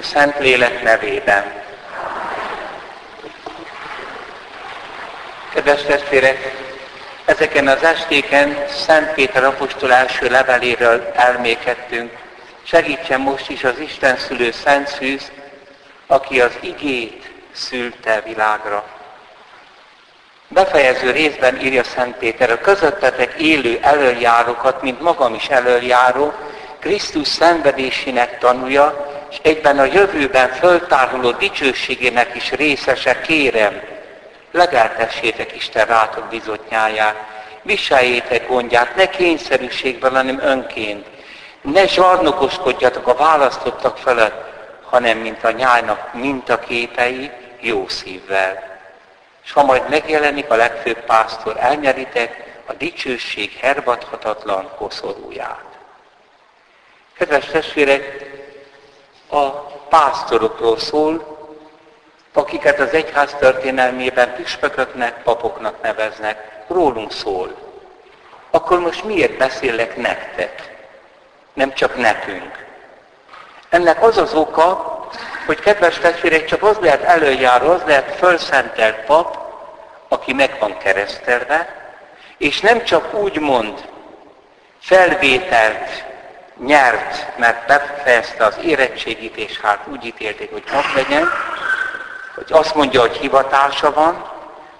[0.00, 1.52] A Fiú és a Szent Lélek nevében.
[5.54, 6.54] Kedves testvérek,
[7.24, 12.12] ezeken az estéken Szent Péter apostol első leveléről elmékedtünk.
[12.62, 15.30] Segítsen most is az Isten szülő Szent Szűz,
[16.06, 18.84] aki az igét szülte világra.
[20.48, 26.32] Befejező részben írja Szent Péter, a közöttetek élő elöljárókat, mint magam is elöljáró,
[26.78, 33.82] Krisztus szenvedésének tanulja, és egyben a jövőben föltáruló dicsőségének is részese kérem,
[34.50, 37.16] legeltessétek Isten rátok bizotnyáját,
[37.62, 41.06] viseljétek gondját, ne kényszerűségben, hanem önként.
[41.60, 44.48] Ne zsarnokoskodjatok a választottak felett,
[44.84, 48.78] hanem mint a nyájnak mintaképei, jó szívvel.
[49.44, 55.64] És ha majd megjelenik a legfőbb pásztor, elnyeritek a dicsőség hervadhatatlan koszorúját.
[57.16, 58.29] Kedves testvérek,
[59.30, 59.48] a
[59.88, 61.38] pásztorokról szól,
[62.32, 67.54] akiket az egyház történelmében püspököknek, papoknak neveznek, rólunk szól.
[68.50, 70.76] Akkor most miért beszélek nektek,
[71.52, 72.66] nem csak nekünk?
[73.68, 74.98] Ennek az az oka,
[75.46, 79.38] hogy kedves testvérek, csak az lehet előjáró, az lehet fölszentelt pap,
[80.08, 81.92] aki meg van keresztelve,
[82.38, 83.88] és nem csak úgy mond
[84.80, 86.04] felvételt
[86.64, 91.28] nyert, mert befejezte az érettségit, és hát úgy ítélték, hogy pap legyen,
[92.34, 94.30] hogy azt mondja, hogy hivatása van,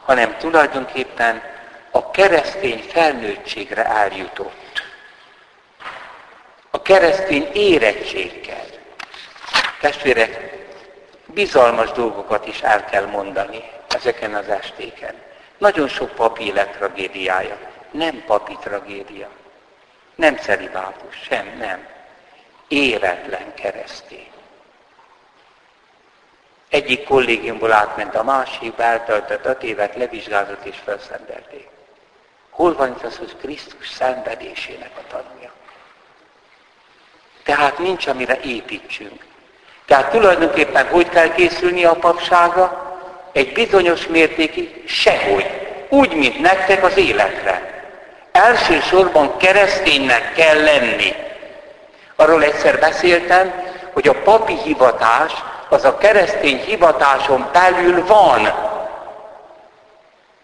[0.05, 1.43] hanem tulajdonképpen
[1.91, 4.83] a keresztény felnőttségre eljutott.
[6.71, 8.65] A keresztény érettséggel.
[9.81, 10.59] Testvérek,
[11.27, 15.15] bizalmas dolgokat is el kell mondani ezeken az estéken.
[15.59, 17.57] Nagyon sok papi élet tragédiája.
[17.91, 19.29] Nem papi tragédia.
[20.21, 21.87] Nem celibátus, sem, nem.
[22.69, 24.31] Éretlen keresztény.
[26.69, 31.69] Egyik kollégiumból átment a másikba, eltöltött öt évet, levizsgázott és felszendelték.
[32.51, 35.53] Hol van itt az, hogy Krisztus szenvedésének a tanulja?
[37.43, 39.25] Tehát nincs, amire építsünk.
[39.85, 42.99] Tehát tulajdonképpen hogy kell készülni a papsága?
[43.33, 45.47] Egy bizonyos mértékig sehogy.
[45.89, 47.70] Úgy, mint nektek az életre.
[48.45, 51.15] Elsősorban kereszténynek kell lenni.
[52.17, 53.53] Arról egyszer beszéltem,
[53.93, 55.33] hogy a papi hivatás
[55.69, 58.53] az a keresztény hivatáson belül van.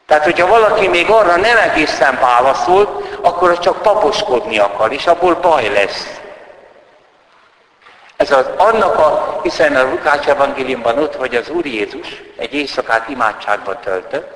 [0.06, 5.34] Tehát, hogyha valaki még arra nem egészen válaszolt, akkor az csak paposkodni akar, és abból
[5.34, 6.20] baj lesz.
[8.16, 13.08] Ez az annak a, hiszen a Lukács evangéliumban ott, hogy az Úr Jézus egy éjszakát
[13.08, 14.35] imádságba töltött,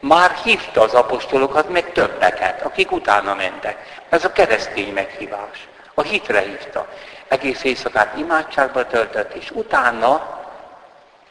[0.00, 4.00] már hívta az apostolokat, meg többeket, akik utána mentek.
[4.08, 5.68] Ez a keresztény meghívás.
[5.94, 6.86] A hitre hívta.
[7.28, 10.38] Egész éjszakát imádságba töltött, és utána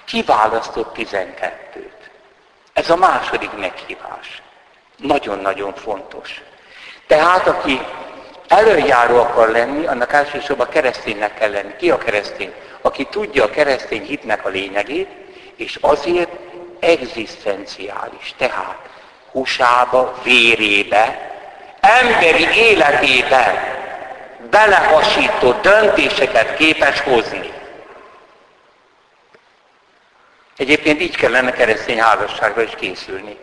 [0.06, 2.10] kiválasztott tizenkettőt.
[2.74, 4.42] Ez a második meghívás.
[4.98, 6.42] Nagyon-nagyon fontos.
[7.08, 7.82] Tehát, aki
[8.48, 11.76] előjáró akar lenni, annak elsősorban kereszténynek kell lenni.
[11.76, 12.54] Ki a keresztény?
[12.82, 15.10] Aki tudja a keresztény hitnek a lényegét,
[15.56, 16.30] és azért
[16.80, 18.78] egzisztenciális, tehát
[19.32, 21.32] húsába, vérébe,
[21.80, 23.78] emberi életébe
[24.50, 27.52] belehasító döntéseket képes hozni.
[30.58, 33.38] Egyébként így kellene keresztény házasságra is készülni.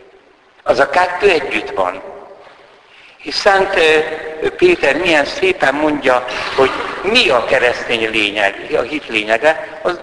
[0.62, 2.02] Az a kettő együtt van.
[3.26, 3.78] És Szent
[4.56, 6.24] Péter milyen szépen mondja,
[6.56, 6.70] hogy
[7.02, 10.00] mi a keresztény lényeg, a hit lényege, az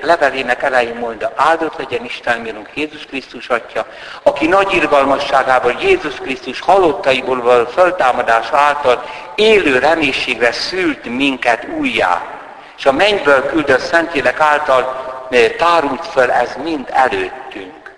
[0.00, 3.86] levelének elején mondja, áldott legyen Isten mérünk Jézus Krisztus Atya,
[4.22, 9.04] aki nagy irgalmasságával Jézus Krisztus halottaiból való föltámadás által
[9.34, 12.22] élő reménységre szült minket újjá,
[12.78, 15.08] és a mennyből küldött Szentlélek által
[15.56, 17.94] tárult föl ez mind előttünk.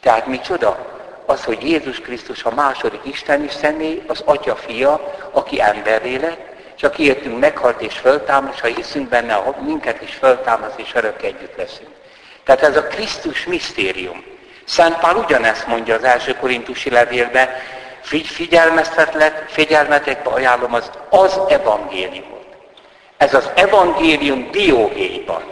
[0.00, 0.91] Tehát micsoda?
[1.26, 6.82] Az, hogy Jézus Krisztus a második isteni személy, az Atya fia, aki emberré lett, és
[6.82, 11.56] aki értünk meghalt és föltámad, és ha hiszünk benne, minket is föltámad, és örök együtt
[11.56, 11.90] leszünk.
[12.44, 14.24] Tehát ez a Krisztus misztérium.
[14.64, 17.48] Szent Pál ugyanezt mondja az első korintusi levélben,
[18.00, 22.46] figy figyelmeztetlek, figyelmetekbe ajánlom az, az evangéliumot.
[23.16, 25.42] Ez az evangélium dióhéjban.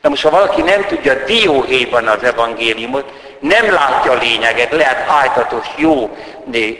[0.00, 5.66] Na most, ha valaki nem tudja dióhéjban az evangéliumot, nem látja a lényeget, lehet ájtatos,
[5.76, 6.16] jó,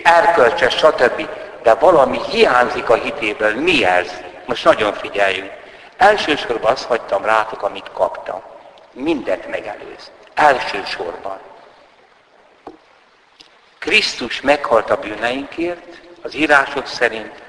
[0.02, 1.28] erkölcses, stb.
[1.62, 3.54] De valami hiányzik a hitéből.
[3.54, 4.12] Mi ez?
[4.46, 5.52] Most nagyon figyeljünk.
[5.96, 8.42] Elsősorban azt hagytam rátok, amit kaptam.
[8.92, 10.10] Mindent megelőz.
[10.34, 11.38] Elsősorban.
[13.78, 17.42] Krisztus meghalt a bűneinkért, az írások szerint,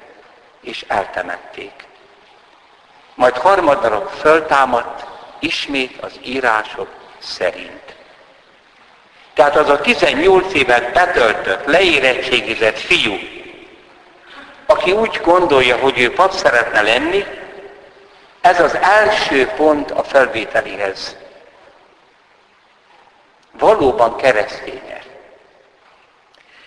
[0.62, 1.72] és eltemették.
[3.16, 5.06] majd harmadnap föltámadt,
[5.40, 6.88] ismét az írások
[7.20, 7.96] szerint.
[9.34, 13.14] Tehát az a 18 évet betöltött, leérettségizett fiú,
[14.66, 17.26] aki úgy gondolja, hogy ő pap szeretne lenni,
[18.42, 21.18] ez az első pont a felvételéhez.
[23.52, 25.02] Valóban kereszténye.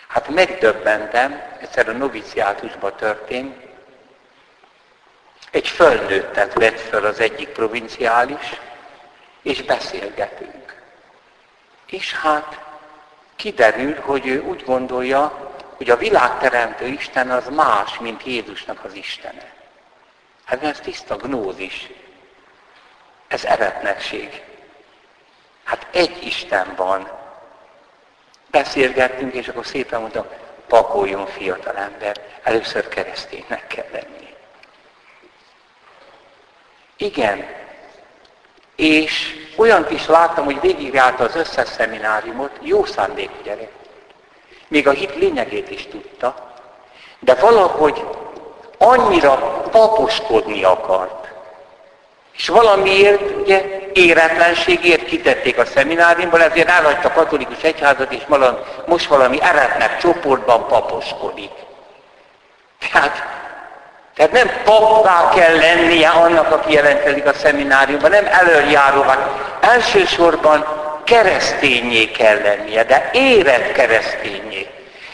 [0.09, 3.57] Hát megdöbbentem, egyszer a noviciátusban történt,
[5.51, 8.61] egy fölnőttet vett fel az egyik provinciális,
[9.43, 10.66] és beszélgetünk.
[11.87, 12.61] És hát
[13.37, 19.53] kiderül, hogy ő úgy gondolja, hogy a világteremtő Isten az más, mint Jézusnak az Istene.
[20.45, 21.91] Hát ez tiszta gnózis.
[23.29, 24.43] Ez eretnekség.
[25.65, 27.11] Hát egy Isten van.
[28.51, 30.27] Beszélgettünk, és akkor szépen mondtam,
[30.67, 34.35] pakoljon fiatal ember, először kereszténynek kell lenni.
[36.97, 37.66] Igen.
[38.77, 43.71] És olyan is láttam, hogy végigjárta az összes szemináriumot, jó szándékú gyerek.
[44.69, 46.55] Még a hit lényegét is tudta,
[47.19, 48.05] de valahogy
[48.79, 49.37] annyira
[49.71, 51.29] paposkodni akart.
[52.37, 58.23] És valamiért, ugye, éretlenségért kitették a szemináriumból, ezért elhagyta a katolikus egyházat, és
[58.87, 61.51] most valami eretnek csoportban paposkodik.
[62.93, 63.45] Tehát,
[64.17, 69.31] tehát nem papvá kell lennie annak, aki jelentkezik a szemináriumban, nem előjáróvá.
[69.61, 70.67] Elsősorban
[71.05, 74.67] keresztényé kell lennie, de érett keresztényé.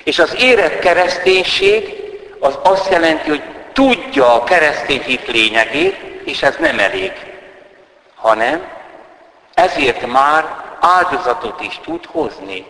[0.04, 1.94] És az érett kereszténység
[2.40, 7.12] az azt jelenti, hogy tudja a keresztény hit lényegét, és ez nem elég,
[8.14, 8.66] hanem
[9.54, 10.44] ezért már
[10.80, 12.66] áldozatot is tud hozni.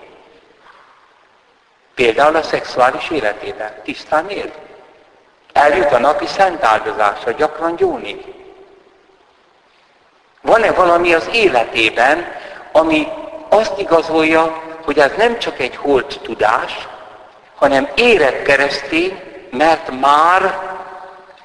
[1.94, 3.70] Például a szexuális életében.
[3.84, 4.52] Tisztán él.
[5.52, 8.24] Eljut a napi szent áldozásra, gyakran gyónik.
[10.40, 12.32] Van-e valami az életében,
[12.72, 13.08] ami
[13.48, 16.88] azt igazolja, hogy ez nem csak egy holt tudás,
[17.54, 19.20] hanem érett keresztény,
[19.50, 20.58] mert már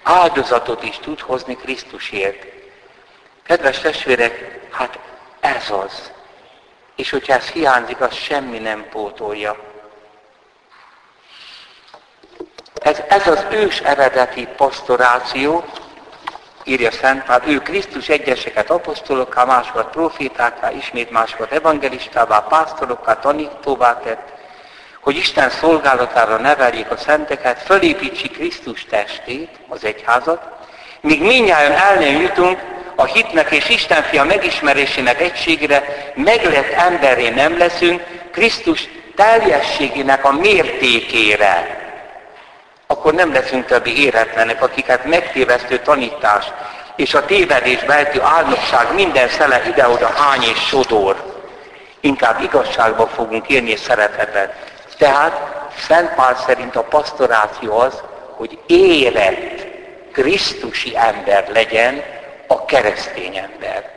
[0.03, 2.45] áldozatot is tud hozni Krisztusért.
[3.43, 4.99] Kedves testvérek, hát
[5.39, 6.11] ez az.
[6.95, 9.57] És hogyha ez hiányzik, az semmi nem pótolja.
[12.87, 15.65] Ez, ez az ős eredeti pastoráció,
[16.63, 24.33] írja Szent Pál, ő Krisztus egyeseket apostolokká, másokat profétákká, ismét másokat evangelistává, pásztorokká, tanítóvá tett,
[24.99, 30.41] hogy Isten szolgálatára neveljék a szenteket, fölépítsi Krisztus testét, az egyházat,
[31.01, 32.59] míg minnyáján el nem jutunk
[32.95, 41.85] a hitnek és Isten fia megismerésének egységre, meglett emberré nem leszünk, Krisztus teljességének a mértékére,
[42.97, 46.45] akkor nem leszünk többi éretlenek, akiket megtévesztő tanítás
[46.95, 51.15] és a tévedés beltű álnokság minden szele ide-oda hány és sodor.
[51.99, 54.51] Inkább igazságban fogunk élni és szeretetben.
[54.97, 55.41] Tehát
[55.87, 58.01] Szent Pál szerint a pastoráció az,
[58.35, 59.65] hogy érett
[60.11, 62.03] Krisztusi ember legyen
[62.47, 63.91] a keresztény ember.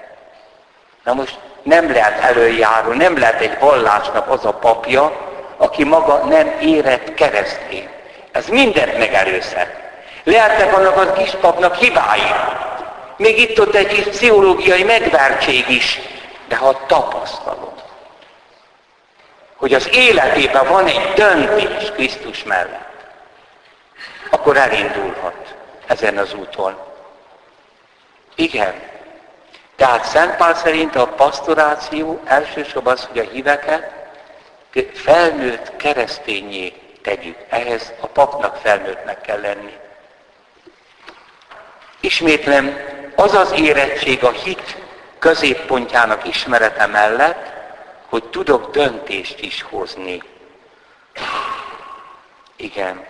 [1.04, 5.12] Na most nem lehet előjáró, nem lehet egy vallásnak az a papja,
[5.56, 7.88] aki maga nem érett keresztény.
[8.32, 9.80] Ez mindent megelőzhet.
[10.24, 12.32] Lehetnek annak a kispapnak hibái.
[13.16, 16.00] Még itt ott egy kis pszichológiai megvertség is,
[16.48, 17.74] de ha tapasztalom,
[19.56, 22.88] hogy az életében van egy döntés Krisztus mellett,
[24.30, 25.54] akkor elindulhat
[25.86, 26.76] ezen az úton.
[28.34, 28.74] Igen.
[29.76, 33.92] Tehát Szent Pál szerint a pastoráció elsősorban az, hogy a híveket
[34.94, 36.72] felnőtt keresztényé
[37.02, 37.36] tegyük.
[37.48, 39.76] Ehhez a papnak felnőttnek kell lenni.
[42.00, 42.76] Ismétlem,
[43.16, 44.76] az az érettség a hit
[45.18, 47.52] középpontjának ismerete mellett,
[48.08, 50.22] hogy tudok döntést is hozni.
[52.56, 53.06] Igen.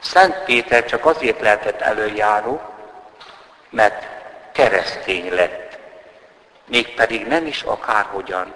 [0.00, 2.60] Szent Péter csak azért lehetett előjáró,
[3.70, 4.06] mert
[4.52, 5.78] keresztény lett.
[6.66, 8.54] Mégpedig nem is akárhogyan.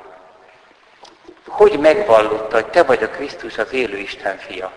[1.49, 4.73] Hogy megvallotta, hogy te vagy a Krisztus az élő Isten fia.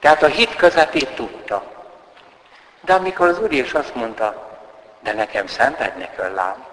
[0.00, 1.64] Tehát a hit közepét tudta.
[2.80, 4.58] De amikor az Úr is azt mondta,
[5.00, 6.64] de nekem szenvednek öllám,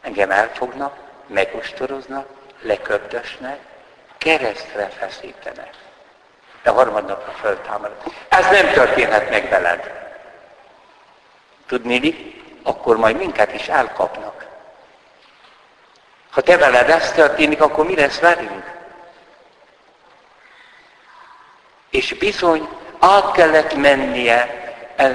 [0.00, 2.26] engem elfognak, megostoroznak,
[2.60, 3.58] leköpdösnek,
[4.18, 5.70] keresztre feszítenek.
[6.62, 7.90] De harmadnapra föltámad.
[8.28, 10.08] Ez nem történhet meg veled.
[11.66, 14.46] Tudni, akkor majd minket is elkapnak.
[16.30, 18.78] Ha te veled ez történik, akkor mi lesz velünk?
[21.90, 22.68] És bizony
[22.98, 24.58] át kellett mennie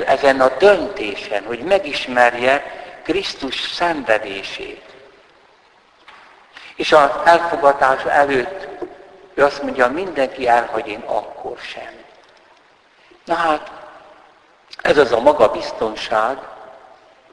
[0.06, 4.84] ezen a döntésen, hogy megismerje Krisztus szenvedését.
[6.76, 8.68] És az elfogadás előtt
[9.34, 11.94] ő azt mondja, mindenki elhagy, én akkor sem.
[13.26, 13.72] Na hát,
[14.82, 16.38] ez az a maga biztonság,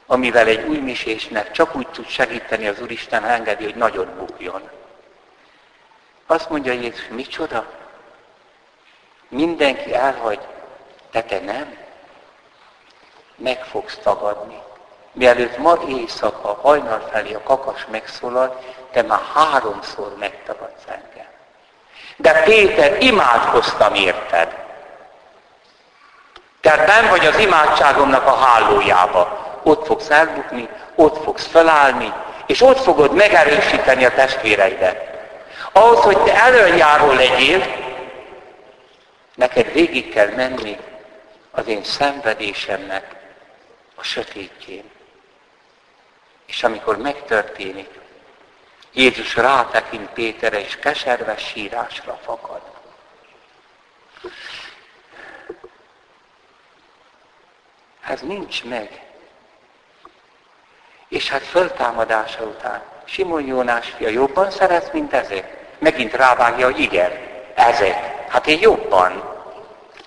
[0.05, 4.69] amivel egy új misésnek csak úgy tud segíteni az Úristen, ha engedi, hogy nagyot bukjon.
[6.27, 7.65] Azt mondja Jézus, micsoda?
[9.27, 10.39] Mindenki elhagy,
[11.11, 11.77] de te nem.
[13.35, 14.61] Meg fogsz tagadni.
[15.11, 18.59] Mielőtt ma éjszaka, hajnal felé a kakas megszólal,
[18.91, 21.25] te már háromszor megtagadsz engem.
[22.17, 24.55] De Péter, imádkoztam érted.
[26.61, 29.42] Tehát nem vagy az imádságomnak a hálójába.
[29.63, 32.13] Ott fogsz elbukni, ott fogsz felállni,
[32.45, 35.11] és ott fogod megerősíteni a testvéreidet.
[35.71, 37.63] Ahhoz, hogy te előjáró legyél,
[39.35, 40.77] neked végig kell menni
[41.51, 43.15] az én szenvedésemnek
[43.95, 44.91] a sötétjén.
[46.45, 47.89] És amikor megtörténik,
[48.93, 52.61] Jézus rátekint Péterre, és keserves sírásra fakad.
[58.07, 59.12] Ez nincs meg.
[61.13, 65.65] És hát föltámadása után Simon Jónás fia jobban szeretsz, mint ezek?
[65.79, 67.11] Megint rávágja, hogy igen,
[67.55, 68.27] ezek.
[68.29, 69.23] Hát én jobban.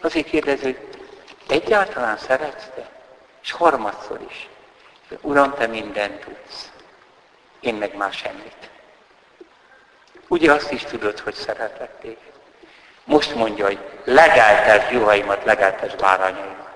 [0.02, 0.78] Azért kérdezi, hogy
[1.48, 2.88] egyáltalán szeretsz te?
[3.42, 4.48] És harmadszor is.
[5.20, 6.70] Uram, te mindent tudsz.
[7.60, 8.70] Én meg már semmit.
[10.28, 12.32] Ugye azt is tudod, hogy szeretlek téged.
[13.04, 16.75] Most mondja, hogy legeltes juhaimat, legeltes bárányaimat.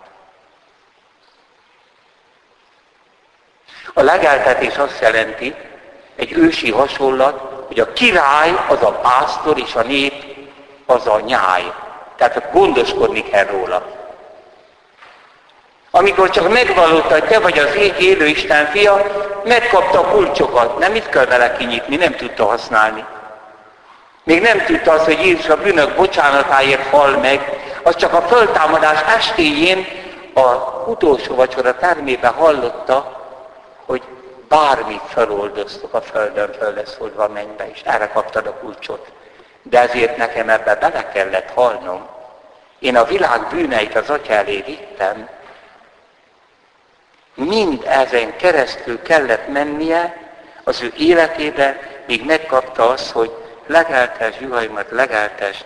[4.01, 5.55] A legeltetés azt jelenti,
[6.17, 10.13] egy ősi hasonlat, hogy a király az a pásztor, és a nép
[10.87, 11.73] az a nyáj.
[12.17, 13.83] Tehát gondoskodni kell róla.
[15.91, 19.07] Amikor csak megvallotta, hogy te vagy az élő Isten fia,
[19.45, 20.79] megkapta a kulcsokat.
[20.79, 23.05] Nem itt kell vele kinyitni, nem tudta használni.
[24.25, 29.01] Még nem tudta azt, hogy Jézus a bűnök bocsánatáért hal meg, az csak a föltámadás
[29.17, 29.87] estéjén
[30.35, 30.43] a
[30.87, 33.19] utolsó vacsora termében hallotta,
[33.91, 34.03] hogy
[34.49, 39.13] bármit feloldoztok a földön, föl lesz oldva a mennybe, és erre kaptad a kulcsot.
[39.63, 42.09] De ezért nekem ebbe bele kellett halnom.
[42.79, 45.29] Én a világ bűneit az atya elé vittem,
[47.35, 50.31] mind ezen keresztül kellett mennie
[50.65, 53.33] az ő életébe, míg megkapta azt, hogy
[53.67, 55.65] legeltes juhaimat, legeltes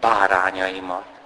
[0.00, 1.17] bárányaimat.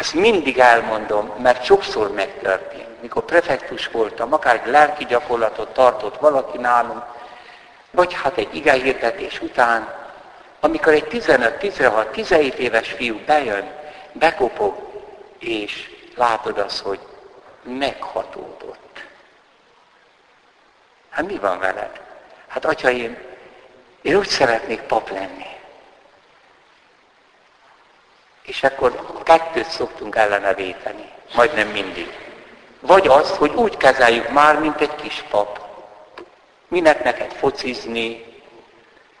[0.00, 3.02] Ezt mindig elmondom, mert sokszor megtörtént.
[3.02, 7.02] Mikor prefektus voltam, akár egy lelki gyakorlatot tartott valaki nálunk,
[7.90, 9.94] vagy hát egy igehirdetés után,
[10.60, 13.72] amikor egy 15-16-17 éves fiú bejön,
[14.12, 14.74] bekopog,
[15.38, 17.00] és látod azt, hogy
[17.62, 19.04] meghatódott.
[21.10, 22.00] Hát mi van veled?
[22.46, 23.18] Hát atya, én,
[24.02, 25.49] én úgy szeretnék pap lenni.
[28.50, 32.18] És akkor kettőt szoktunk ellene véteni, majdnem mindig.
[32.80, 35.60] Vagy azt, hogy úgy kezeljük már, mint egy kis pap.
[36.68, 38.24] Minek neked focizni,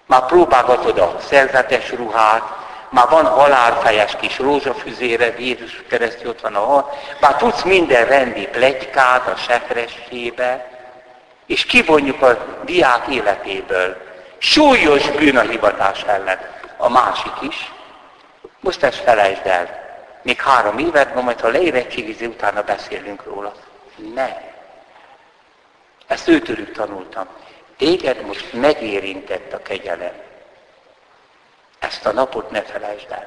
[0.06, 2.42] már próbálgatod a szerzetes ruhát,
[2.88, 8.46] már van halálfejes kis rózsafüzére, Jézus keresztül ott van a hal, már tudsz minden rendi
[8.46, 10.70] plegykát a sefressébe,
[11.46, 13.96] és kivonjuk a diák életéből.
[14.38, 16.38] Súlyos bűn a hivatás ellen.
[16.76, 17.72] A másik is,
[18.60, 19.88] most ezt felejtsd el.
[20.22, 23.52] Még három évet van, majd ha leérettségizi, utána beszélünk róla.
[24.14, 24.36] Ne.
[26.06, 27.26] Ezt őtőlük tanultam.
[27.76, 30.12] Téged most megérintett a kegyelem.
[31.78, 33.26] Ezt a napot ne felejtsd el.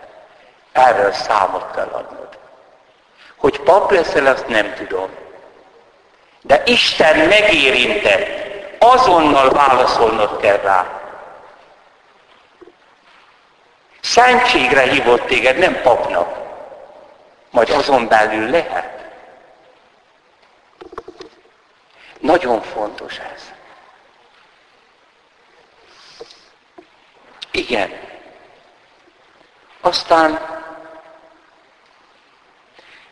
[0.71, 2.37] Erről számot kell adnod.
[3.35, 5.09] Hogy pap leszel, azt nem tudom.
[6.41, 8.27] De Isten megérintett.
[8.79, 11.02] Azonnal válaszolnod kell rá.
[14.03, 16.38] Szentségre hívott téged, nem papnak.
[17.50, 19.12] Majd azon belül lehet.
[22.19, 23.51] Nagyon fontos ez.
[27.51, 27.91] Igen.
[29.81, 30.39] Aztán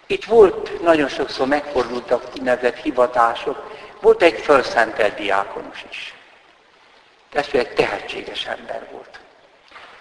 [0.06, 3.72] itt volt, nagyon sokszor megfordultak nevezett hivatások,
[4.02, 6.14] volt egy felszentelt diákonus is.
[7.60, 9.21] egy tehetséges ember volt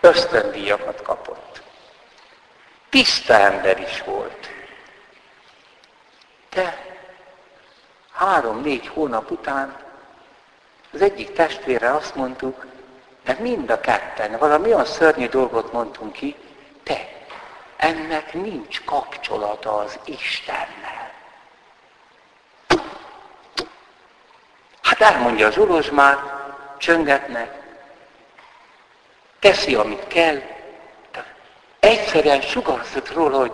[0.00, 1.62] ösztöndíjakat kapott.
[2.88, 4.48] Tiszta ember is volt.
[6.50, 6.86] De
[8.12, 9.76] három-négy hónap után
[10.92, 12.66] az egyik testvére azt mondtuk,
[13.24, 16.36] de mind a ketten valami olyan szörnyű dolgot mondtunk ki,
[16.82, 17.08] te,
[17.76, 21.10] ennek nincs kapcsolata az Istennel.
[24.82, 26.18] Hát elmondja az orozs már,
[26.78, 27.59] csöngetnek,
[29.40, 30.40] teszi, amit kell,
[31.80, 33.52] egyszerűen sugárzott róla, hogy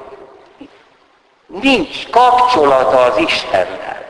[1.46, 4.04] nincs kapcsolata az Istennel.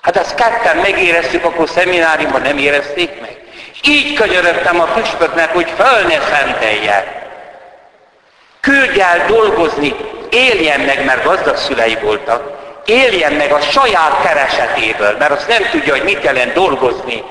[0.00, 3.42] Hát ezt ketten megéreztük, akkor szemináriumban nem érezték meg.
[3.84, 7.26] Így könyörögtem a püspöknek, hogy föl ne szentelje.
[8.60, 9.94] Küldj el dolgozni,
[10.30, 12.56] éljen meg, mert gazdag szülei voltak.
[12.86, 17.24] Éljen meg a saját keresetéből, mert azt nem tudja, hogy mit jelent dolgozni.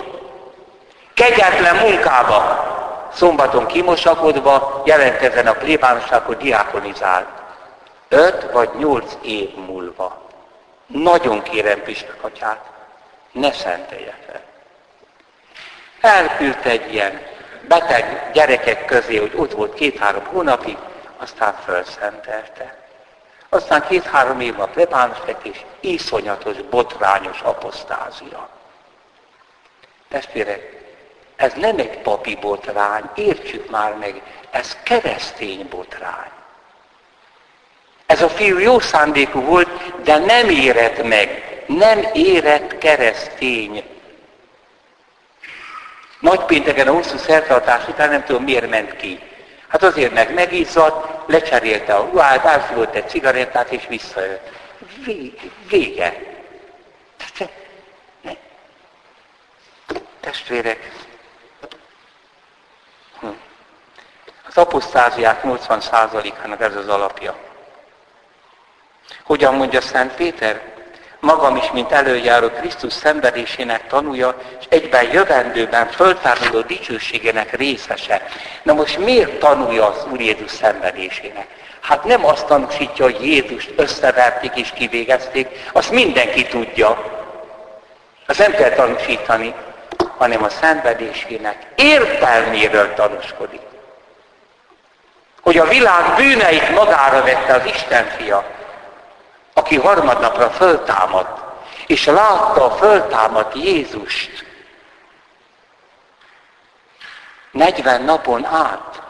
[1.18, 2.66] Kegyetlen munkába.
[3.14, 7.28] Szombaton kimosakodva jelentkezzen a plébánosság, hogy diákonizált.
[8.08, 10.22] Öt vagy nyolc év múlva.
[10.88, 12.60] Nagyon kérem Püspök atyát,
[13.32, 14.42] ne szentelje fel.
[16.02, 17.22] Elküldt egy ilyen
[17.68, 20.78] beteg gyerekek közé, hogy ott volt két-három hónapig,
[21.18, 22.78] aztán felszentelte.
[23.50, 28.50] Aztán két-három év a plebános lett, és iszonyatos, botrányos apostázia.
[30.10, 30.77] Testvérek,
[31.38, 36.29] ez nem egy papi botrány, értsük már meg, ez keresztény botrány.
[38.06, 43.84] Ez a fiú jó szándékú volt, de nem érett meg, nem érett keresztény.
[46.20, 49.19] Nagypénteken a hosszú szertartás után nem tudom miért ment ki.
[49.67, 54.50] Hát azért meg megizzadt, lecserélte a ruhát, elfogott egy cigarettát és visszajött.
[55.69, 56.36] Vége.
[60.19, 60.91] Testvérek,
[63.19, 63.27] hm.
[64.47, 67.36] az apostáziák 80%-ának ez az alapja.
[69.23, 70.62] Hogyan mondja Szent Péter?
[71.19, 78.25] Magam is, mint előjáró Krisztus szenvedésének tanúja, és egyben jövendőben föltáruló dicsőségének részese.
[78.63, 81.47] Na most miért tanulja az Úr Jézus szenvedésének?
[81.82, 87.15] Hát nem azt tanúsítja, hogy Jézust összeverték és kivégezték, azt mindenki tudja.
[88.25, 89.53] Az nem kell tanúsítani,
[90.17, 93.62] hanem a szenvedésének értelméről tanúskodik.
[95.41, 98.45] Hogy a világ bűneit magára vette az Isten fia,
[99.53, 101.41] aki harmadnapra föltámadt,
[101.88, 104.45] és látta a föltámadt Jézust
[107.51, 109.01] 40 napon át,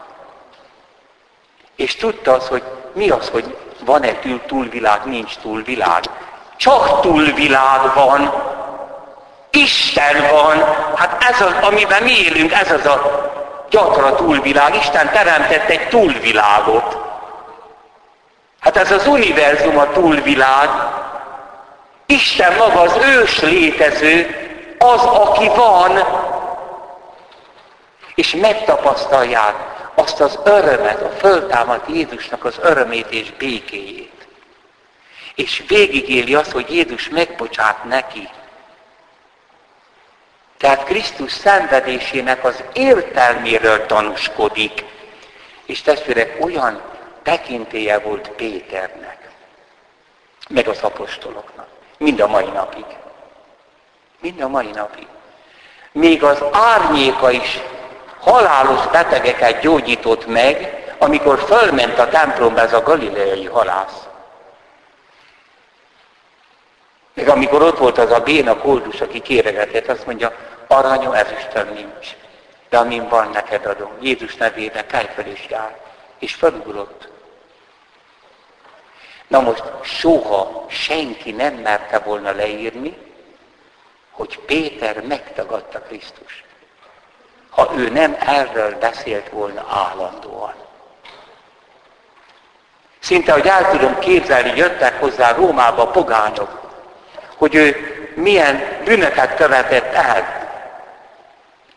[1.76, 6.04] és tudta az, hogy mi az, hogy van-e túlvilág, nincs túlvilág.
[6.56, 8.47] Csak túlvilág van.
[9.50, 10.64] Isten van.
[10.96, 13.26] Hát ez az, amiben mi élünk, ez az a
[13.70, 14.74] gyatra túlvilág.
[14.74, 16.98] Isten teremtett egy túlvilágot.
[18.60, 20.68] Hát ez az univerzum a túlvilág.
[22.06, 24.36] Isten maga az ős létező,
[24.78, 26.04] az, aki van,
[28.14, 29.54] és megtapasztalják
[29.94, 34.26] azt az örömet, a föltámadt Jézusnak az örömét és békéjét.
[35.34, 38.28] És végigéli azt, hogy Jézus megbocsát neki.
[40.58, 44.84] Tehát Krisztus szenvedésének az értelméről tanúskodik.
[45.66, 46.82] És testvérek, olyan
[47.22, 49.28] tekintélye volt Péternek,
[50.48, 51.66] meg az apostoloknak.
[51.98, 52.84] Mind a mai napig.
[54.20, 55.06] Mind a mai napig.
[55.92, 57.58] Még az árnyéka is
[58.20, 64.07] halálos betegeket gyógyított meg, amikor fölment a templomba ez a galileai halász.
[67.18, 70.32] Még amikor ott volt az a béna koldus, aki kéregetett, azt mondja,
[70.66, 72.16] aranyom, ezüstöm nincs.
[72.68, 73.90] De amin van, neked adom.
[74.00, 75.78] Jézus nevében kelj fel és jár.
[76.18, 77.08] És felugrott.
[79.26, 82.96] Na most soha senki nem merte volna leírni,
[84.10, 86.44] hogy Péter megtagadta Krisztust.
[87.50, 90.54] Ha ő nem erről beszélt volna állandóan.
[92.98, 96.66] Szinte, hogy el tudom képzelni, jöttek hozzá Rómába pogányok,
[97.38, 97.76] hogy ő
[98.14, 100.46] milyen bűnöket követett el,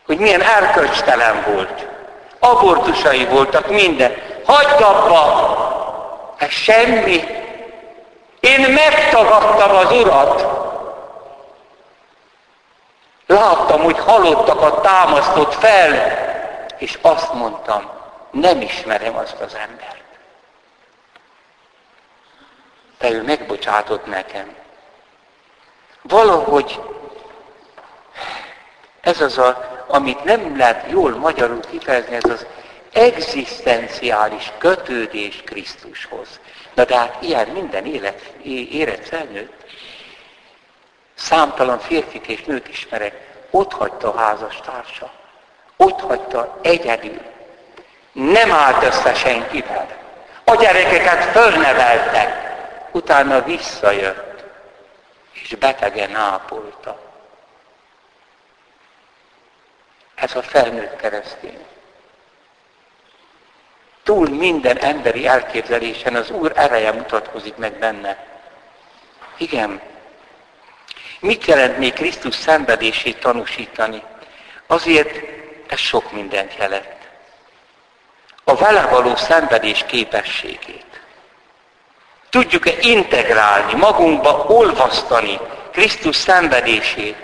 [0.06, 1.86] hogy milyen erkölcstelen volt,
[2.38, 4.14] abortusai voltak, minden.
[4.44, 5.70] Hagyd abba!
[6.38, 7.24] Ez semmi.
[8.40, 10.46] Én megtagadtam az Urat.
[13.26, 16.18] Láttam, hogy halottakat támasztott fel,
[16.78, 17.90] és azt mondtam,
[18.30, 20.02] nem ismerem azt az embert.
[22.98, 24.61] De ő megbocsátott nekem.
[26.02, 26.80] Valahogy
[29.00, 32.46] ez az, a, amit nem lehet jól magyarul kifejezni, ez az
[32.92, 36.40] egzisztenciális kötődés Krisztushoz.
[36.74, 38.20] Na de hát ilyen minden élet,
[38.70, 39.64] érett felnőtt.
[41.14, 45.10] Számtalan férfit és nőt ismerek, ott hagyta a házastársa.
[45.76, 47.20] Ott hagyta egyedül.
[48.12, 49.88] Nem állt össze senkivel.
[50.44, 52.50] A gyerekeket fölneveltek.
[52.92, 54.31] Utána visszajött,
[55.42, 57.00] és betegen ápolta.
[60.14, 61.66] Ez a felnőtt keresztény.
[64.02, 68.26] Túl minden emberi elképzelésen az Úr ereje mutatkozik meg benne.
[69.36, 69.80] Igen.
[71.20, 74.02] Mit jelent még Krisztus szenvedését tanúsítani?
[74.66, 75.20] Azért
[75.66, 76.96] ez sok mindent jelent.
[78.44, 80.91] A vele való szenvedés képességét.
[82.32, 85.40] Tudjuk-e integrálni, magunkba olvasztani
[85.72, 87.16] Krisztus szenvedését,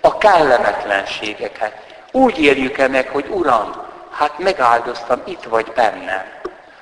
[0.00, 1.72] a kellemetlenségeket.
[2.10, 6.24] Úgy éljük-e meg, hogy Uram, hát megáldoztam, itt vagy bennem.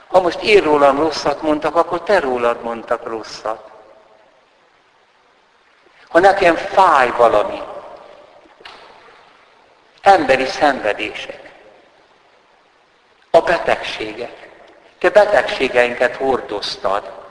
[0.06, 3.70] Ha most én rólam rosszat mondtak, akkor te rólad mondtak rosszat.
[6.08, 7.62] Ha nekem fáj valami,
[10.02, 11.50] emberi szenvedések,
[13.30, 14.48] a betegségek,
[14.98, 17.21] te betegségeinket hordoztad.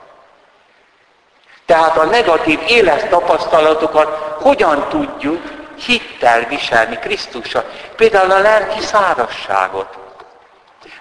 [1.72, 4.08] Tehát a negatív élettapasztalatokat
[4.42, 5.42] hogyan tudjuk
[5.86, 7.64] hittel viselni Krisztussal.
[7.96, 9.98] Például a lelki szárasságot.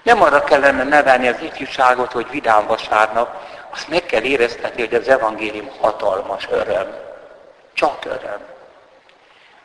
[0.03, 3.36] Nem arra kellene nevelni az ifjúságot, hogy vidám vasárnap,
[3.71, 6.95] azt meg kell éreztetni, hogy az evangélium hatalmas öröm.
[7.73, 8.41] Csak öröm.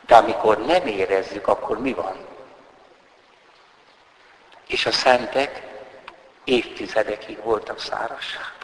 [0.05, 2.15] De amikor nem érezzük, akkor mi van?
[4.67, 5.61] És a szentek
[6.43, 8.56] évtizedekig voltak szárasságban.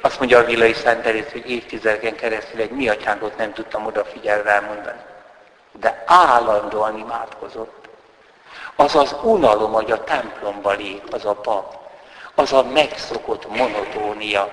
[0.00, 4.42] Azt mondja a Villai Szent Terész, hogy évtizedeken keresztül egy mi atyánkot nem tudtam odafigyelni
[4.42, 5.00] rámondani.
[5.72, 7.88] De állandóan imádkozott.
[8.76, 11.78] Az az unalom, hogy a templomba lép, az a pap.
[12.34, 14.52] Az a megszokott monotónia.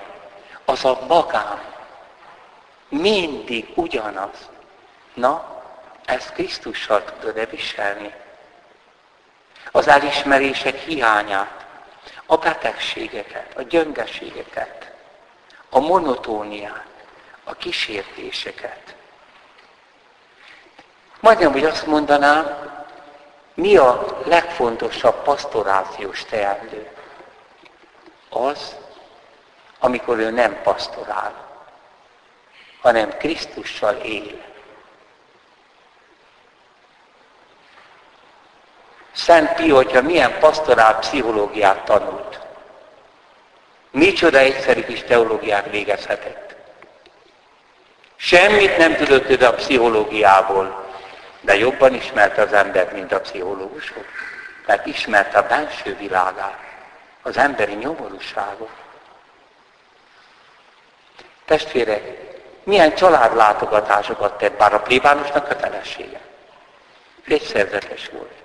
[0.64, 1.60] Az a magám.
[2.88, 4.48] Mindig ugyanaz.
[5.14, 5.62] Na,
[6.04, 8.14] ezt Krisztussal tudod-e viselni?
[9.70, 11.66] Az elismerések hiányát,
[12.26, 14.87] a betegségeket, a gyöngeségeket,
[15.70, 16.86] a monotóniát,
[17.44, 18.96] a kísértéseket.
[21.20, 22.66] Majdnem, hogy azt mondanám,
[23.54, 26.90] mi a legfontosabb pastorációs teendő?
[28.28, 28.76] Az,
[29.78, 31.34] amikor ő nem pastorál,
[32.80, 34.46] hanem Krisztussal él.
[39.12, 42.47] Szent Pio, hogyha milyen pastorál pszichológiát tanult,
[43.90, 46.54] micsoda egyszerű kis teológiát végezhetett.
[48.16, 50.86] Semmit nem tudott ő a pszichológiából,
[51.40, 54.04] de jobban ismerte az embert, mint a pszichológusok.
[54.66, 56.58] Mert ismerte a belső világát,
[57.22, 58.70] az emberi nyomorúságot.
[61.44, 62.02] Testvérek,
[62.62, 66.20] milyen családlátogatásokat tett, bár a plébánosnak kötelessége.
[67.26, 68.37] Egy szerzetes volt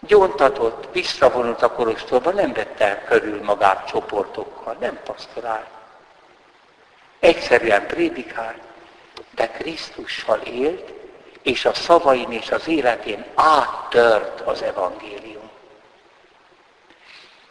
[0.00, 5.66] gyóntatott, visszavonult a korostorba, nem vette körül magát csoportokkal, nem pastorált.
[7.20, 8.60] Egyszerűen prédikált,
[9.30, 10.92] de Krisztussal élt,
[11.42, 15.50] és a szavain és az életén áttört az evangélium.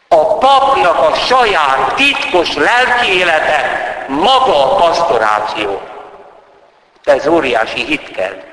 [0.08, 5.82] A papnak a saját titkos lelki élete maga a pastoráció.
[7.04, 8.47] Ez óriási hit kell.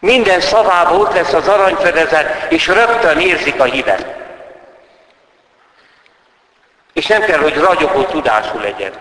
[0.00, 4.06] Minden szavában ott lesz az aranyfedezet, és rögtön érzik a hívet.
[6.92, 8.92] És nem kell, hogy ragyogó tudású legyen.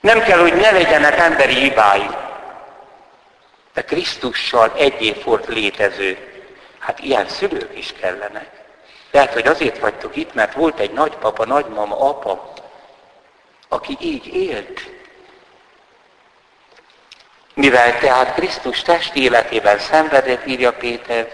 [0.00, 2.06] Nem kell, hogy ne legyenek emberi hibái.
[3.74, 6.18] De Krisztussal egy év volt létező.
[6.78, 8.48] Hát ilyen szülők is kellenek.
[9.10, 12.52] Lehet, hogy azért vagytok itt, mert volt egy nagypapa, nagymama, apa,
[13.68, 14.99] aki így élt.
[17.54, 21.28] Mivel tehát Krisztus test életében szenvedett, írja Péter,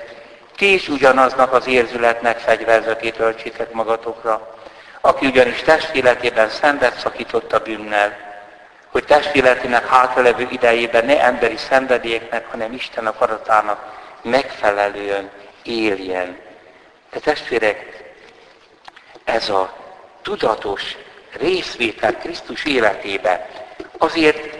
[0.56, 4.54] ti is ugyanaznak az érzületnek fegyverzetét öltsétek magatokra,
[5.00, 8.16] aki ugyanis test életében szenvet szakított a bűnnel,
[8.90, 15.30] hogy test életének hátralevő idejében ne emberi szenvedélyeknek, hanem Isten akaratának megfelelően
[15.62, 16.38] éljen.
[17.10, 18.04] De testvérek,
[19.24, 19.72] ez a
[20.22, 20.96] tudatos
[21.38, 23.48] részvétel Krisztus életébe
[23.98, 24.55] azért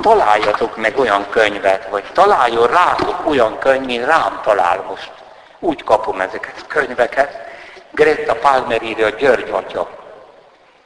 [0.00, 5.12] találjatok meg olyan könyvet, vagy találjon rátok olyan könyv, mint rám talál most.
[5.58, 7.46] Úgy kapom ezeket a könyveket.
[7.90, 9.90] Greta Palmer írja a György atya.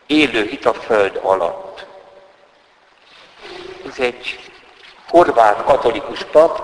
[0.07, 1.87] Élő hit a föld alatt.
[3.89, 4.51] Ez egy
[5.09, 6.61] horvát katolikus pap,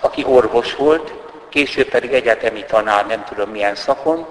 [0.00, 1.12] aki orvos volt,
[1.48, 4.26] később pedig egyetemi tanár, nem tudom milyen szakon,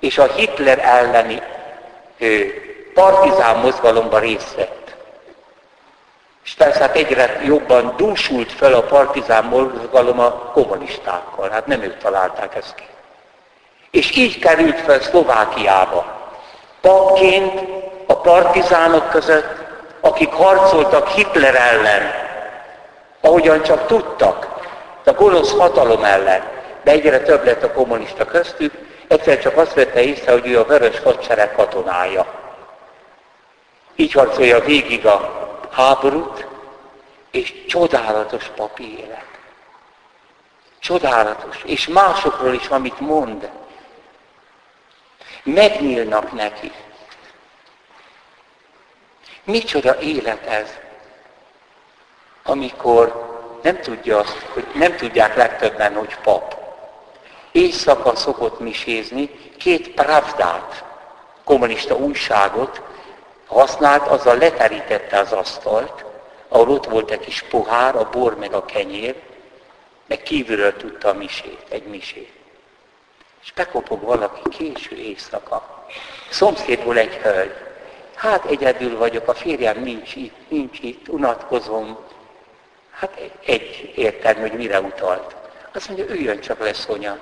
[0.00, 1.42] és a Hitler elleni
[2.18, 2.54] ő,
[2.94, 4.75] partizán mozgalomban részt vett.
[6.46, 11.50] És persze hát egyre jobban dúsult fel a partizán mozgalom a kommunistákkal.
[11.50, 12.84] Hát nem ők találták ezt ki.
[13.90, 16.04] És így került fel Szlovákiába.
[16.80, 17.60] Papként
[18.06, 19.64] a partizánok között,
[20.00, 22.12] akik harcoltak Hitler ellen,
[23.20, 24.48] ahogyan csak tudtak,
[25.04, 26.42] a gonosz hatalom ellen,
[26.84, 28.72] de egyre több lett a kommunista köztük,
[29.08, 32.26] egyszer csak azt vette észre, hogy ő a vörös hadsereg katonája.
[33.96, 36.46] Így harcolja végig a háborút,
[37.30, 39.24] és csodálatos papi élet.
[40.78, 41.62] Csodálatos.
[41.64, 43.50] És másokról is, amit mond.
[45.42, 46.72] Megnyílnak neki.
[49.44, 50.70] Micsoda élet ez,
[52.42, 56.56] amikor nem tudja azt, hogy nem tudják legtöbben, hogy pap.
[57.52, 60.84] Éjszaka szokott misézni, két pravdát,
[61.44, 62.82] kommunista újságot
[63.46, 66.04] használt, azzal leterítette az asztalt,
[66.48, 69.14] ahol ott volt egy kis pohár, a bor meg a kenyér,
[70.06, 72.32] meg kívülről tudta a misét, egy misét.
[73.42, 75.86] És bekopog valaki késő éjszaka.
[76.30, 77.54] Szomszédból egy hölgy.
[78.14, 81.98] Hát egyedül vagyok, a férjem nincs itt, nincs itt, unatkozom.
[82.90, 85.34] Hát egy értelmű, hogy mire utalt.
[85.72, 87.18] Azt mondja, üljön csak le, Szonya.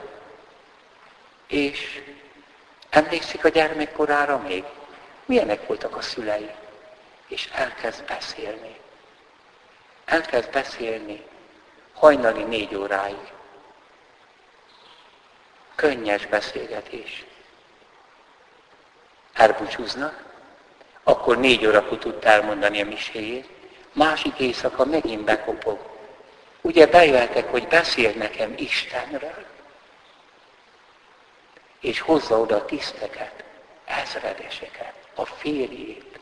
[1.48, 2.02] És
[2.90, 4.64] emlékszik a gyermekkorára még?
[5.26, 6.50] Milyenek voltak a szülei?
[7.28, 8.76] És elkezd beszélni.
[10.04, 11.24] Elkezd beszélni
[11.94, 13.32] hajnali négy óráig.
[15.74, 17.24] Könnyes beszélgetés.
[19.32, 20.24] Elbúcsúznak,
[21.02, 23.48] akkor négy órakor tudta elmondani a miséjét,
[23.92, 25.92] másik éjszaka megint bekopog.
[26.60, 29.44] Ugye bejöhetek, hogy beszél nekem Istenről,
[31.80, 33.44] és hozza oda a tiszteket,
[33.84, 36.20] ezredeseket, a férjét.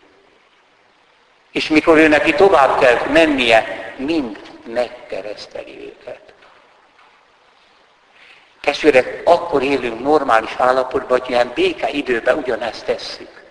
[1.53, 6.21] És mikor ő neki tovább kell mennie, mind megkereszteli őket.
[8.61, 13.43] Testvérek, akkor élünk normális állapotban, hogy ilyen béke időben ugyanezt tesszük.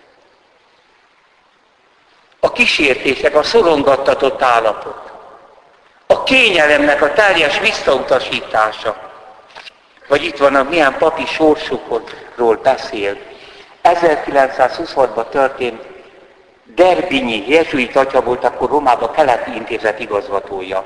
[2.40, 5.12] A kísértések, a szorongattatott állapot,
[6.08, 9.12] a kényelemnek a teljes visszautasítása,
[10.08, 13.18] vagy itt van a milyen papi sorsukról beszél.
[13.84, 15.82] 1926-ban történt
[16.76, 20.84] Derbinyi jezsuit atya volt akkor Romában keleti intézet igazgatója.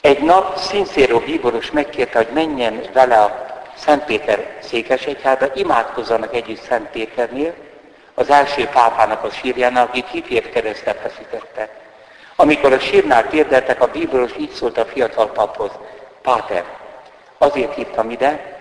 [0.00, 3.46] Egy nap Szinszéró bíboros megkérte, hogy menjen vele a
[3.76, 7.54] Szentpéter székesegyhába, imádkozzanak együtt Szent Péternél,
[8.14, 11.68] az első pápának a sírjánál, akit hitért keresztet feszítette.
[12.36, 15.70] Amikor a sírnál térdeltek, a bíboros így szólt a fiatal paphoz,
[16.22, 16.64] Páter,
[17.38, 18.60] azért hívtam ide,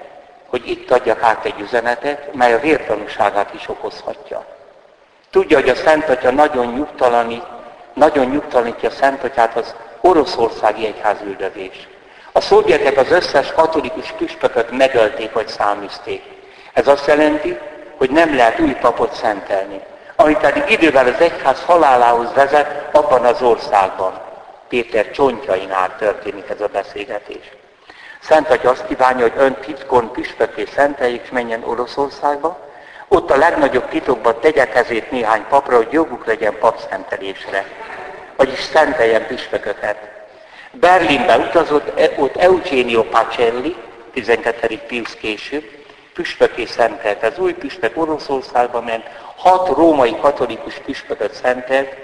[0.51, 4.45] hogy itt adjak át egy üzenetet, mely a vértanúságát is okozhatja.
[5.29, 7.43] Tudja, hogy a Szent Atya nagyon nyugtalanít,
[7.93, 11.87] nagyon nyugtalanítja a Szent Atyát az oroszországi egyházüldözés.
[12.31, 16.23] A szovjetek az összes katolikus püspököt megölték vagy száműzték.
[16.73, 17.57] Ez azt jelenti,
[17.97, 19.81] hogy nem lehet új papot szentelni.
[20.15, 24.21] Ami pedig idővel az egyház halálához vezet abban az országban.
[24.67, 27.60] Péter csontjainál történik ez a beszélgetés.
[28.31, 32.59] Szent Atya azt kívánja, hogy ön titkon püspökké szenteljék, és menjen Oroszországba,
[33.07, 37.65] ott a legnagyobb titokban tegye kezét néhány papra, hogy joguk legyen papszentelésre
[38.35, 39.97] vagyis szenteljen püspököket.
[40.71, 43.75] Berlinbe utazott, e, ott Eugenio Pacelli,
[44.13, 44.79] 12.
[44.87, 45.63] Pius később,
[46.13, 47.23] püspöké szentelt.
[47.23, 49.03] Az új püspök Oroszországba ment,
[49.35, 51.95] hat római katolikus püspököt szentelt,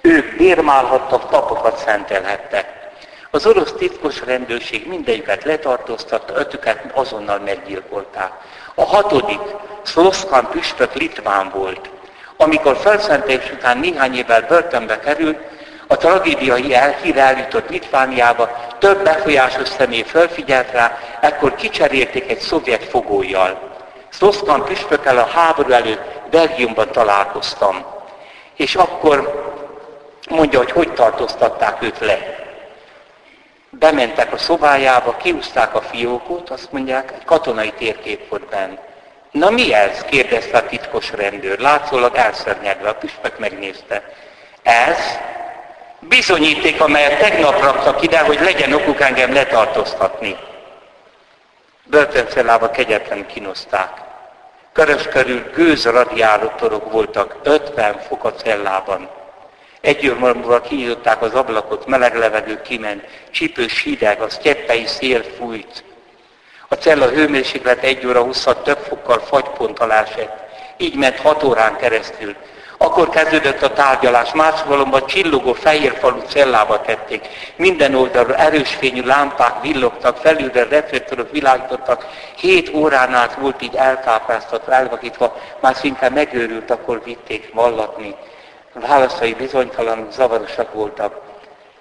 [0.00, 2.73] ők bérmálhattak, papokat szentelhettek.
[3.34, 8.30] Az orosz titkos rendőrség mindegyiket letartóztatta, ötöket azonnal meggyilkolták.
[8.74, 9.40] A hatodik,
[9.82, 11.90] Szloszkán püspök Litván volt.
[12.36, 15.38] Amikor felszentelés után néhány évvel börtönbe került,
[15.86, 23.58] a tragédiai elhír eljutott Litvániába, több befolyásos személy felfigyelt rá, ekkor kicserélték egy szovjet fogójjal.
[24.08, 27.84] Szloszkan püspökkel a háború előtt Belgiumban találkoztam.
[28.56, 29.44] És akkor
[30.30, 32.43] mondja, hogy hogy tartóztatták őt le.
[33.78, 38.78] Bementek a szobájába, kiúzták a fiókot, azt mondják, egy katonai térkép volt benne.
[39.30, 40.04] Na mi ez?
[40.04, 41.58] kérdezte a titkos rendőr.
[41.58, 44.02] Látszólag elszörnyedve, a püspök megnézte.
[44.62, 44.98] Ez
[46.00, 50.36] bizonyíték, amelyet tegnap raktak ide, hogy legyen okuk engem letartóztatni.
[51.84, 53.90] Börtöncellába kegyetlen kinozták.
[54.72, 59.08] Körös körül gőz radiátorok voltak 50 fok a cellában.
[59.84, 65.84] Egy óra múlva kinyitották az ablakot, meleg levegő kiment, csípős hideg, a sztyeppei szél fújt.
[66.68, 70.38] A cella hőmérséklet egy óra 20 több fokkal fagyponttal esett.
[70.76, 72.34] Így ment hat órán keresztül.
[72.78, 77.28] Akkor kezdődött a tárgyalás, másokalomban csillogó fehér falu cellába tették.
[77.56, 82.06] Minden oldalról erős fényű lámpák villogtak, felülről reflektorok világítottak.
[82.36, 88.14] Hét órán át volt így eltápásztatva, elvakítva, már szinte megőrült, akkor vitték vallatni.
[88.74, 91.20] Válaszai bizonytalanok, zavarosak voltak.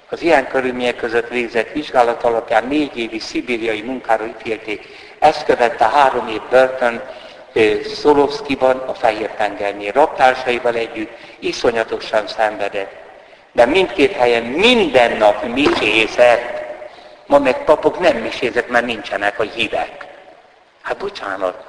[0.09, 4.87] Az ilyen körülmények között végzett vizsgálat alapján négy évi szibériai munkára ítélték.
[5.19, 7.01] Ezt követte három év börtön
[7.95, 9.91] Szolovszkiban, a Fehér-tengernél.
[9.91, 12.91] Raptársaival együtt iszonyatosan szenvedett.
[13.51, 16.61] De mindkét helyen minden nap misézett.
[17.25, 20.05] Ma meg papok nem misézek, mert nincsenek a hívek.
[20.81, 21.63] Hát bocsánat,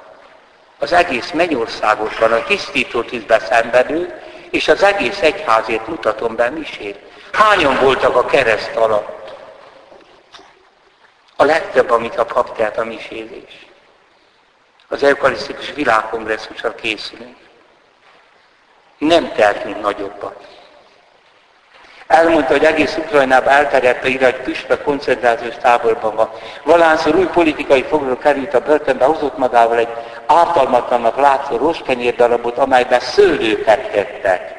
[0.79, 4.21] az egész mennyországosban a tisztító tízbe szenvedő,
[4.55, 6.99] és az egész egyházét mutatom be misét.
[7.31, 9.33] Hányan voltak a kereszt alatt?
[11.35, 13.65] A legtöbb, amit a pap telt a misézés.
[14.87, 17.37] Az eukarisztikus világkongresszusra készülünk.
[18.97, 20.54] Nem tehetünk nagyobbat.
[22.07, 26.29] Elmondta, hogy egész Ukrajnában elterjedt a írás, hogy püspök koncentrációs táborban van.
[26.63, 29.93] Valánszor új politikai foglaló került a börtönbe, hozott magával egy
[30.25, 34.55] ártalmatlannak látszó roskenyér darabot, amelyben szőlőket tettek.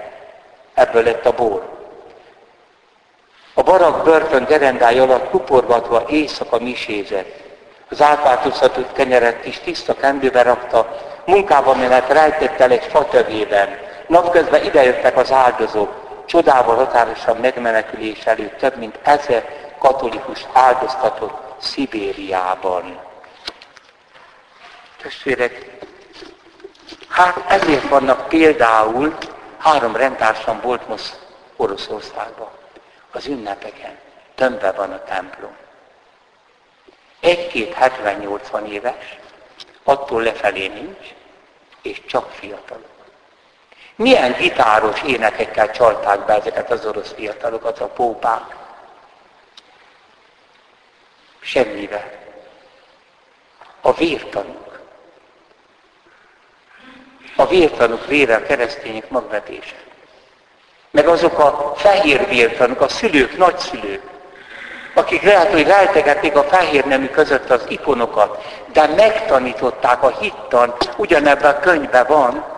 [0.74, 1.74] Ebből lett a bor.
[3.54, 7.44] A barak börtön gerendája alatt kuporgatva éjszaka misézett.
[7.90, 13.78] Az átváltoztatott kenyeret is tiszta kendőbe rakta, munkában menet rejtett el egy fatövében.
[14.06, 23.00] Napközben idejöttek az áldozók, csodával határosan megmenekülés előtt több mint ezer katolikus áldoztatott Szibériában.
[25.02, 25.70] Testvérek,
[27.08, 29.16] hát ezért vannak például,
[29.58, 31.18] három rendtársam volt most
[31.56, 32.50] Oroszországban,
[33.10, 33.98] az ünnepeken,
[34.34, 35.56] tömve van a templom.
[37.20, 39.18] Egy-két 70-80 éves,
[39.84, 41.14] attól lefelé nincs,
[41.82, 42.95] és csak fiatalok.
[43.96, 48.56] Milyen gitáros énekekkel csalták be ezeket az orosz fiatalokat, a pópák?
[51.40, 52.10] Semmivel.
[53.80, 54.80] A vértanúk.
[57.36, 59.76] A vértanúk vére a keresztények magvetése.
[60.90, 64.02] Meg azok a fehér vértanúk, a szülők, nagyszülők,
[64.94, 71.54] akik lehet, hogy rejtegették a fehér nemű között az ikonokat, de megtanították a hittan, ugyanebben
[71.54, 72.55] a könyvben van,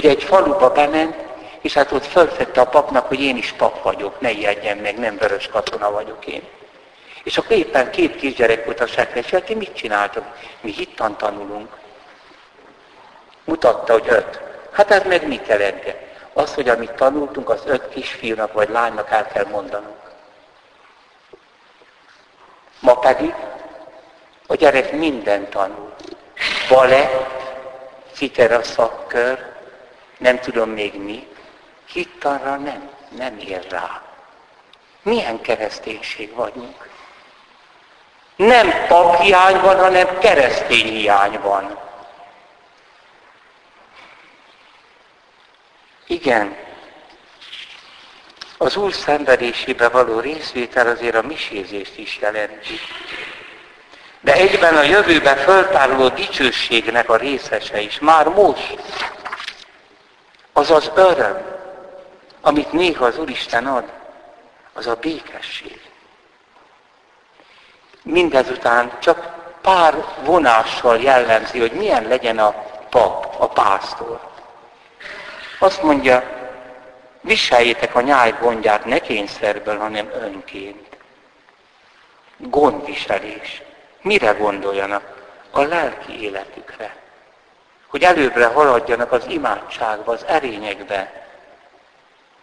[0.00, 1.16] hogy egy faluba bement,
[1.60, 5.16] és hát ott fölfette a papnak, hogy én is pap vagyok, ne ijedjen meg, nem
[5.16, 6.42] vörös katona vagyok én.
[7.22, 10.24] És akkor éppen két kisgyerek volt a sekres, hát mit csináltok?
[10.60, 11.76] Mi hittan tanulunk.
[13.44, 14.40] Mutatta, hogy öt.
[14.72, 15.96] Hát ez meg mit jelent?
[16.32, 20.00] Az, hogy amit tanultunk, az öt kisfiúnak vagy lánynak el kell mondanunk.
[22.80, 23.34] Ma pedig
[24.46, 25.94] a gyerek minden tanul.
[26.68, 27.40] Balett,
[28.12, 29.49] citera szakkör,
[30.20, 31.26] nem tudom még mi,
[31.92, 34.02] hittanra nem, nem ér rá.
[35.02, 36.88] Milyen kereszténység vagyunk?
[38.36, 41.78] Nem paphiány van, hanem keresztény hiány van.
[46.06, 46.56] Igen,
[48.58, 52.80] az Úr szenvedésébe való részvétel azért a misézést is jelenti.
[54.20, 57.98] De egyben a jövőben föltáruló dicsőségnek a részese is.
[57.98, 58.78] Már most
[60.60, 61.42] az az öröm,
[62.40, 63.84] amit néha az Úristen ad,
[64.72, 65.80] az a békesség.
[68.02, 69.94] Mindezután csak pár
[70.24, 72.50] vonással jellemzi, hogy milyen legyen a
[72.90, 74.20] pap, a pásztor.
[75.58, 76.22] Azt mondja,
[77.20, 80.96] viseljétek a nyáj gondját ne kényszerből, hanem önként.
[82.36, 83.62] Gondviselés.
[84.02, 85.18] Mire gondoljanak?
[85.50, 87.00] A lelki életükre
[87.90, 91.12] hogy előbbre haladjanak az imádságba, az erényekbe,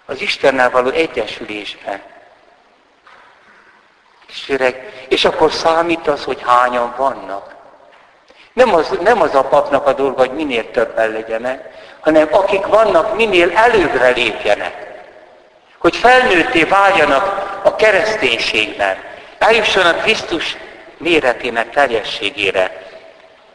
[0.06, 2.02] az Istennel való egyesülésbe.
[4.28, 4.54] És,
[5.08, 7.56] és akkor számít az, hogy hányan vannak.
[8.54, 11.70] Nem az, nem az a papnak a dolga, hogy minél többen legyenek,
[12.00, 14.86] hanem akik vannak, minél előbbre lépjenek.
[15.78, 18.98] Hogy felnőtté váljanak a kereszténységben.
[19.38, 20.58] Eljussanak Krisztus
[20.98, 22.86] méretének teljességére.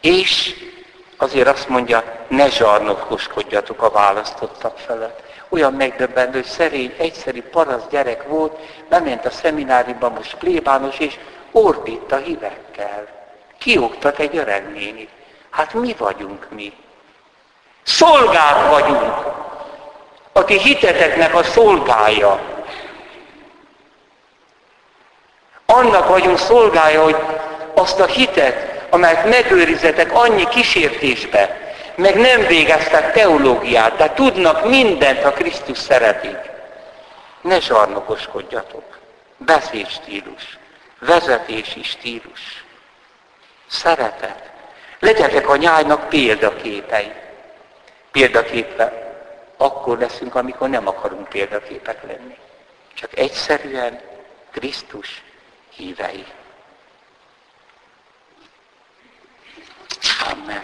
[0.01, 0.55] És
[1.22, 5.22] Azért azt mondja, ne zsarnokoskodjatok a választottak felett.
[5.48, 8.58] Olyan megdöbbentő, hogy szerény, egyszerű, parasz gyerek volt,
[8.88, 11.18] bement a szemináriumba most plébános, és
[11.52, 13.06] ordít a hívekkel.
[13.58, 15.08] Kioktat egy öreg néni.
[15.50, 16.72] Hát mi vagyunk mi?
[17.82, 19.14] Szolgák vagyunk.
[20.32, 22.40] Aki hiteteknek a szolgája.
[25.66, 27.16] Annak vagyunk szolgája, hogy
[27.74, 35.30] azt a hitet, amelyet megőrizetek annyi kísértésbe, meg nem végeztek teológiát, de tudnak mindent, ha
[35.30, 36.38] Krisztus szeretik.
[37.40, 38.99] Ne zsarnokoskodjatok.
[39.36, 40.59] Beszédstílus,
[40.99, 42.64] vezetési stílus,
[43.66, 44.51] szeretet.
[44.99, 47.12] Legyetek a nyájnak példaképei.
[48.11, 48.93] Példaképe
[49.57, 52.36] akkor leszünk, amikor nem akarunk példaképek lenni.
[52.95, 54.01] Csak egyszerűen
[54.51, 55.22] Krisztus
[55.74, 56.24] hívei.
[60.24, 60.62] Amen.